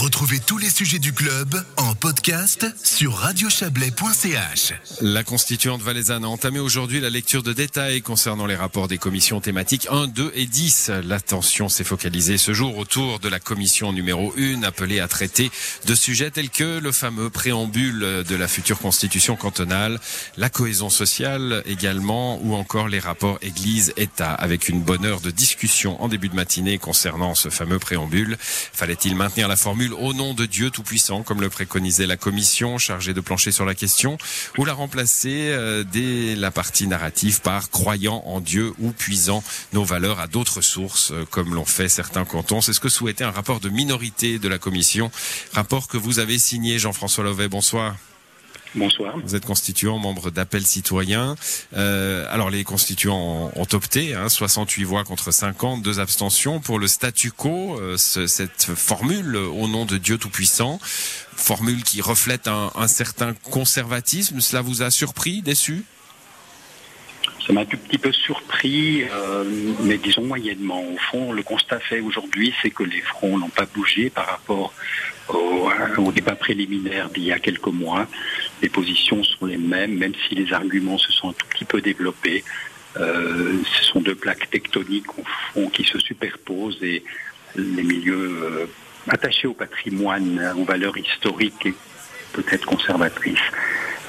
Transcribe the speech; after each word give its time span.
Retrouvez 0.00 0.38
tous 0.38 0.58
les 0.58 0.70
sujets 0.70 1.00
du 1.00 1.12
club 1.12 1.60
en 1.76 1.92
podcast 1.96 2.64
sur 2.84 3.14
radiochablais.ch. 3.14 4.72
La 5.00 5.24
constituante 5.24 5.82
valaisanne 5.82 6.24
a 6.24 6.28
entamé 6.28 6.60
aujourd'hui 6.60 7.00
la 7.00 7.10
lecture 7.10 7.42
de 7.42 7.52
détails 7.52 8.00
concernant 8.00 8.46
les 8.46 8.54
rapports 8.54 8.86
des 8.86 8.98
commissions 8.98 9.40
thématiques 9.40 9.88
1, 9.90 10.06
2 10.06 10.30
et 10.36 10.46
10. 10.46 10.92
L'attention 11.02 11.68
s'est 11.68 11.82
focalisée 11.82 12.38
ce 12.38 12.52
jour 12.54 12.78
autour 12.78 13.18
de 13.18 13.28
la 13.28 13.40
commission 13.40 13.92
numéro 13.92 14.32
1 14.38 14.62
appelée 14.62 15.00
à 15.00 15.08
traiter 15.08 15.50
de 15.86 15.94
sujets 15.96 16.30
tels 16.30 16.50
que 16.50 16.78
le 16.78 16.92
fameux 16.92 17.28
préambule 17.28 17.98
de 17.98 18.36
la 18.36 18.46
future 18.46 18.78
constitution 18.78 19.34
cantonale, 19.34 19.98
la 20.36 20.48
cohésion 20.48 20.90
sociale 20.90 21.64
également 21.66 22.38
ou 22.44 22.54
encore 22.54 22.86
les 22.86 23.00
rapports 23.00 23.38
Église-État 23.42 24.32
avec 24.32 24.68
une 24.68 24.80
bonne 24.80 25.04
heure 25.04 25.20
de 25.20 25.32
discussion 25.32 26.00
en 26.00 26.06
début 26.06 26.28
de 26.28 26.36
matinée 26.36 26.78
concernant 26.78 27.34
ce 27.34 27.48
fameux 27.48 27.80
préambule. 27.80 28.36
Fallait-il 28.38 29.16
maintenir 29.16 29.48
la 29.48 29.56
formule 29.56 29.87
au 29.94 30.12
nom 30.12 30.34
de 30.34 30.46
Dieu 30.46 30.70
Tout-Puissant, 30.70 31.22
comme 31.22 31.40
le 31.40 31.48
préconisait 31.48 32.06
la 32.06 32.16
commission 32.16 32.78
chargée 32.78 33.14
de 33.14 33.20
plancher 33.20 33.52
sur 33.52 33.64
la 33.64 33.74
question, 33.74 34.18
ou 34.56 34.64
la 34.64 34.72
remplacer 34.72 35.50
euh, 35.50 35.84
dès 35.84 36.34
la 36.34 36.50
partie 36.50 36.86
narrative 36.86 37.40
par 37.40 37.70
croyant 37.70 38.22
en 38.26 38.40
Dieu 38.40 38.72
ou 38.78 38.92
puisant 38.92 39.42
nos 39.72 39.84
valeurs 39.84 40.20
à 40.20 40.26
d'autres 40.26 40.60
sources, 40.60 41.12
euh, 41.12 41.24
comme 41.30 41.54
l'ont 41.54 41.64
fait 41.64 41.88
certains 41.88 42.24
cantons. 42.24 42.60
C'est 42.60 42.72
ce 42.72 42.80
que 42.80 42.88
souhaitait 42.88 43.24
un 43.24 43.30
rapport 43.30 43.60
de 43.60 43.68
minorité 43.68 44.38
de 44.38 44.48
la 44.48 44.58
commission, 44.58 45.10
rapport 45.52 45.88
que 45.88 45.96
vous 45.96 46.18
avez 46.18 46.38
signé, 46.38 46.78
Jean-François 46.78 47.24
Lovet. 47.24 47.48
Bonsoir. 47.48 47.96
Bonsoir. 48.74 49.16
Vous 49.18 49.34
êtes 49.34 49.46
constituant, 49.46 49.98
membre 49.98 50.30
d'Appel 50.30 50.62
Citoyen. 50.62 51.36
Euh, 51.76 52.26
alors 52.30 52.50
les 52.50 52.64
constituants 52.64 53.50
ont, 53.54 53.66
opté, 53.72 54.14
hein, 54.14 54.28
68 54.28 54.84
voix 54.84 55.04
contre 55.04 55.30
50, 55.30 55.82
deux 55.82 56.00
abstentions 56.00 56.60
pour 56.60 56.78
le 56.78 56.86
statu 56.86 57.30
quo, 57.30 57.78
euh, 57.80 57.96
cette 57.96 58.74
formule 58.74 59.36
au 59.36 59.68
nom 59.68 59.86
de 59.86 59.96
Dieu 59.96 60.18
Tout-Puissant, 60.18 60.78
formule 60.82 61.82
qui 61.82 62.00
reflète 62.02 62.46
un, 62.46 62.70
un 62.74 62.88
certain 62.88 63.34
conservatisme. 63.50 64.40
Cela 64.40 64.60
vous 64.60 64.82
a 64.82 64.90
surpris, 64.90 65.40
déçu? 65.40 65.84
Ça 67.48 67.54
m'a 67.54 67.62
un 67.62 67.64
tout 67.64 67.78
petit 67.78 67.96
peu 67.96 68.12
surpris, 68.12 69.04
euh, 69.04 69.44
mais 69.80 69.96
disons 69.96 70.22
moyennement. 70.22 70.82
Au 70.82 70.98
fond, 71.10 71.32
le 71.32 71.42
constat 71.42 71.80
fait 71.80 72.00
aujourd'hui, 72.00 72.52
c'est 72.60 72.68
que 72.68 72.82
les 72.82 73.00
fronts 73.00 73.38
n'ont 73.38 73.48
pas 73.48 73.64
bougé 73.64 74.10
par 74.10 74.26
rapport 74.26 74.74
au, 75.30 75.70
au 75.96 76.12
débat 76.12 76.34
préliminaire 76.34 77.08
d'il 77.08 77.24
y 77.24 77.32
a 77.32 77.38
quelques 77.38 77.68
mois. 77.68 78.06
Les 78.62 78.68
positions 78.68 79.22
sont 79.22 79.46
les 79.46 79.56
mêmes, 79.56 79.96
même 79.96 80.14
si 80.28 80.34
les 80.34 80.52
arguments 80.52 80.98
se 80.98 81.12
sont 81.12 81.30
un 81.30 81.32
tout 81.32 81.46
petit 81.46 81.64
peu 81.64 81.80
développés. 81.80 82.44
Euh, 82.96 83.58
ce 83.64 83.84
sont 83.84 84.00
deux 84.00 84.14
plaques 84.14 84.50
tectoniques 84.50 85.18
au 85.18 85.22
fond 85.52 85.68
qui 85.68 85.84
se 85.84 85.98
superposent 85.98 86.82
et 86.82 87.04
les 87.54 87.82
milieux 87.82 88.40
euh, 88.42 88.66
attachés 89.08 89.46
au 89.46 89.54
patrimoine, 89.54 90.52
aux 90.56 90.64
valeurs 90.64 90.96
historiques 90.96 91.66
et 91.66 91.74
peut-être 92.32 92.66
conservatrices 92.66 93.38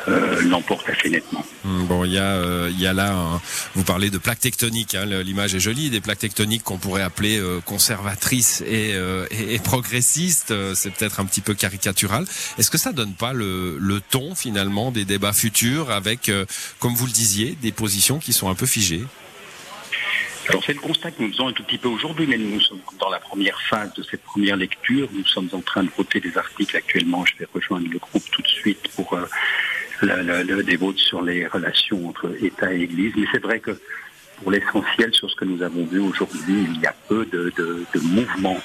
euh, 0.10 0.42
l'emporte 0.42 0.90
assez 0.90 1.10
nettement. 1.10 1.46
Hmm, 1.64 1.86
bon, 1.86 2.06
il 2.06 2.14
y 2.14 2.18
a, 2.18 2.36
euh, 2.36 2.72
y 2.78 2.88
a 2.88 2.94
là, 2.94 3.40
vous 3.76 3.84
parlez 3.84 4.10
de 4.10 4.18
plaques 4.18 4.40
tectoniques. 4.40 4.96
Hein, 4.96 5.06
L'image 5.06 5.56
est 5.56 5.60
jolie, 5.60 5.90
des 5.90 6.02
plaques 6.02 6.20
tectoniques 6.20 6.64
qu'on 6.64 6.78
pourrait 6.78 7.02
appeler 7.02 7.38
euh, 7.38 7.60
conservatrices 7.62 8.62
et, 8.62 8.94
euh, 8.94 9.26
et, 9.32 9.56
et 9.56 9.60
progressistes. 9.60 10.54
C'est 10.74 10.92
peut-être 10.94 11.20
un 11.20 11.26
petit 11.26 11.42
peu 11.42 11.54
caricatural. 11.54 12.26
Est-ce 12.58 12.72
que 12.72 12.78
ça 12.78 12.92
donne 12.92 13.14
pas 13.14 13.34
le, 13.34 13.78
le 13.80 14.02
ton 14.02 14.36
finalement 14.36 14.92
des 14.92 15.06
débats 15.06 15.34
futurs 15.34 15.92
avec, 15.92 16.32
comme 16.80 16.96
vous 16.96 17.06
le 17.06 17.12
disiez, 17.12 17.58
des 17.62 17.72
positions 17.72 18.20
qui 18.20 18.34
sont 18.34 18.50
un 18.50 18.56
peu 18.56 18.66
figées? 18.66 19.04
Alors 20.48 20.64
c'est 20.66 20.74
le 20.74 20.80
constat 20.80 21.12
que 21.12 21.22
nous 21.22 21.30
faisons 21.30 21.50
un 21.50 21.54
tout 21.54 21.62
petit 21.64 21.78
peu 21.78 21.90
aujourd'hui, 21.90 22.26
mais 22.26 22.40
nous 22.40 22.60
sommes 22.60 22.80
dans 23.00 23.10
la 23.12 23.20
première 23.20 23.62
phase 23.70 23.94
de 23.94 24.02
cette 24.02 24.24
première 24.24 24.58
lecture. 24.58 25.08
Nous 25.14 25.26
sommes 25.28 25.50
en 25.52 25.62
train 25.62 25.84
de 25.84 25.92
voter 25.96 26.20
des 26.20 26.36
articles 26.40 26.76
actuellement. 26.76 27.24
Je 27.24 27.34
vais 27.38 27.48
rejoindre 27.54 27.88
le 27.88 28.00
groupe 28.00 28.24
tout 28.32 28.42
de 28.42 28.48
suite 28.48 28.88
pour 28.96 29.14
euh, 29.14 29.28
le, 30.02 30.44
le, 30.44 30.78
votes 30.78 30.98
sur 30.98 31.22
les 31.22 31.48
relations 31.48 32.08
entre 32.08 32.32
État 32.42 32.74
et 32.74 32.82
Église. 32.82 33.14
Mais 33.18 33.28
c'est 33.32 33.42
vrai 33.42 33.60
que 33.60 33.72
pour 34.38 34.52
l'essentiel, 34.52 35.14
sur 35.14 35.30
ce 35.30 35.36
que 35.36 35.46
nous 35.46 35.62
avons 35.62 35.86
vu 35.86 36.00
aujourd'hui, 36.00 36.68
il 36.74 36.82
y 36.82 36.86
a 36.86 36.96
peu 37.08 37.26
de, 37.26 37.52
de, 37.58 37.86
de 37.94 38.00
mouvements 38.00 38.60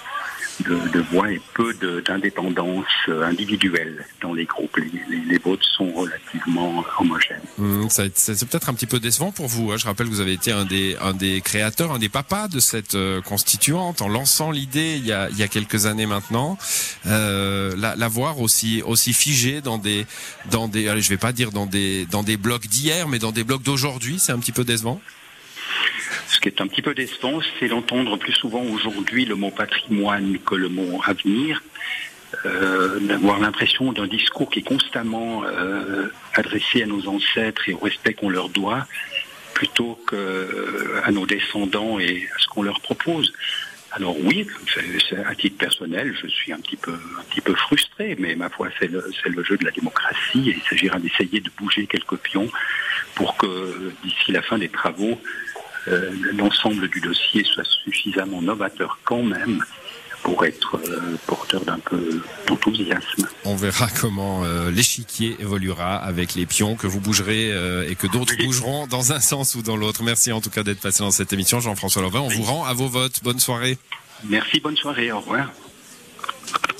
de, 0.62 0.76
de, 0.92 1.00
voix 1.00 1.31
et 1.31 1.41
peu 1.54 1.75
d'indépendance 2.06 2.87
individuelle 3.09 4.04
dans 4.20 4.32
les 4.32 4.44
groupes. 4.44 4.76
Les, 4.76 4.91
les, 5.09 5.25
les 5.28 5.38
votes 5.38 5.62
sont 5.62 5.91
relativement 5.92 6.84
homogènes. 6.98 7.41
Mmh, 7.59 7.87
c'est 7.88 8.48
peut-être 8.48 8.69
un 8.69 8.75
petit 8.75 8.87
peu 8.87 9.00
décevant 9.00 9.32
pour 9.32 9.47
vous. 9.47 9.72
Hein. 9.72 9.76
Je 9.76 9.87
rappelle 9.87 10.06
que 10.06 10.12
vous 10.12 10.20
avez 10.20 10.32
été 10.32 10.53
un 10.53 10.65
des, 10.65 10.97
un 11.00 11.15
des 11.15 11.41
créateurs, 11.41 11.92
un 11.92 11.98
des 11.98 12.09
papas 12.09 12.48
de 12.48 12.60
cette 12.60 12.94
euh, 12.94 13.20
constituante 13.20 14.03
en 14.03 14.09
lançant 14.09 14.50
l'idée 14.50 14.97
il, 14.97 15.06
y 15.06 15.12
a, 15.12 15.28
il 15.31 15.38
y 15.38 15.42
a 15.42 15.48
quelques 15.48 15.87
années 15.87 16.06
maintenant. 16.06 16.59
Euh, 17.06 17.75
la, 17.76 17.97
la 17.97 18.09
voir 18.09 18.41
aussi, 18.41 18.82
aussi 18.82 19.12
figée 19.12 19.60
dans 19.60 19.78
des, 19.78 20.06
dans 20.50 20.69
des, 20.69 20.88
allez, 20.88 21.03
je 21.03 21.09
vais 21.09 21.16
pas 21.16 21.32
dire 21.32 21.50
dans 21.50 21.66
des, 21.66 22.06
dans 22.06 22.22
des 22.22 22.36
blocs 22.36 22.66
d'hier, 22.66 23.09
mais 23.09 23.19
dans 23.19 23.32
des 23.32 23.44
blocs 23.44 23.62
d'aujourd'hui, 23.62 24.19
c'est 24.19 24.32
un 24.32 24.38
petit 24.38 24.53
peu 24.53 24.65
décevant? 24.65 25.00
Ce 26.34 26.41
qui 26.41 26.49
est 26.49 26.61
un 26.61 26.67
petit 26.67 26.83
peu 26.83 26.95
décevant, 26.95 27.39
c'est 27.61 27.69
d'entendre 27.69 28.17
plus 28.17 28.33
souvent 28.33 28.62
aujourd'hui 28.62 29.25
le 29.25 29.37
mot 29.37 29.53
patrimoine 29.53 30.37
que 30.41 30.56
le 30.56 30.69
mot 30.69 31.00
avenir, 31.06 31.62
euh, 32.45 32.99
d'avoir 32.99 33.39
l'impression 33.39 33.93
d'un 33.93 34.09
discours 34.09 34.50
qui 34.50 34.59
est 34.59 34.62
constamment 34.62 35.45
euh, 35.45 36.09
adressé 36.34 36.83
à 36.83 36.87
nos 36.87 37.06
ancêtres 37.06 37.69
et 37.69 37.72
au 37.72 37.78
respect 37.78 38.15
qu'on 38.15 38.31
leur 38.31 38.49
doit, 38.49 38.84
plutôt 39.55 39.97
qu'à 40.11 41.12
nos 41.12 41.25
descendants 41.25 42.00
et 42.00 42.28
à 42.34 42.39
ce 42.41 42.49
qu'on 42.49 42.65
leur 42.65 42.81
propose. 42.81 43.33
Alors 43.93 44.16
oui, 44.25 44.45
à 45.25 45.37
titre 45.37 45.56
personnel, 45.56 46.16
je 46.21 46.27
suis 46.27 46.53
un 46.53 46.59
petit 46.59 46.77
peu, 46.77 46.95
un 47.16 47.22
petit 47.31 47.43
peu 47.43 47.55
frustré, 47.55 48.16
mais 48.19 48.34
ma 48.34 48.51
foi, 48.51 48.71
c'est 48.81 48.91
le, 48.91 49.09
le 49.25 49.45
jeu 49.45 49.56
de 49.56 49.65
la 49.65 49.71
démocratie 49.71 50.51
et 50.51 50.56
il 50.56 50.62
s'agira 50.69 50.99
d'essayer 50.99 51.41
de 51.41 51.51
bouger 51.56 51.87
quelques 51.87 52.16
pions 52.16 52.51
pour 53.15 53.37
que 53.37 53.93
d'ici 54.03 54.33
la 54.33 54.43
fin 54.43 54.59
des 54.59 54.69
travaux, 54.69 55.21
euh, 55.89 56.11
l'ensemble 56.37 56.89
du 56.89 57.00
dossier 57.00 57.45
soit 57.45 57.65
suffisamment 57.84 58.43
novateur 58.43 58.99
quand 59.05 59.22
même 59.22 59.62
pour 60.25 60.45
être 60.47 60.77
euh, 60.77 61.17
porteur 61.27 61.65
d'un 61.65 61.78
peu 61.78 62.21
d'enthousiasme. 62.49 63.28
On 63.45 63.55
verra 63.55 63.87
comment 64.00 64.43
euh, 64.43 64.71
l'échiquier 64.71 65.37
évoluera 65.39 65.97
avec 65.97 66.34
les 66.34 66.47
pions 66.47 66.77
que 66.77 66.87
vous 66.87 66.99
bougerez 66.99 67.53
euh, 67.53 67.89
et 67.89 67.95
que 67.95 68.06
d'autres 68.06 68.34
oui. 68.39 68.47
bougeront 68.47 68.87
dans 68.87 69.12
un 69.12 69.21
sens 69.21 69.55
ou 69.55 69.62
dans 69.62 69.77
l'autre. 69.77 70.03
Merci 70.03 70.33
en 70.33 70.41
tout 70.41 70.50
cas 70.50 70.62
d'être 70.62 70.81
passé 70.81 71.00
dans 71.00 71.11
cette 71.11 71.33
émission, 71.33 71.61
Jean-François 71.61 72.03
Lovin. 72.03 72.21
On 72.21 72.28
oui. 72.28 72.37
vous 72.37 72.43
rend 72.43 72.65
à 72.65 72.72
vos 72.72 72.89
votes. 72.89 73.21
Bonne 73.22 73.39
soirée. 73.39 73.78
Merci, 74.25 74.61
bonne 74.61 74.77
soirée. 74.77 75.12
Au 75.12 75.21
revoir. 75.21 75.53